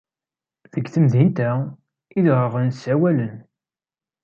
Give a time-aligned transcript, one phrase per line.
[0.73, 1.51] Deg temdint-a,
[2.17, 3.35] idɣaɣen ssawalen.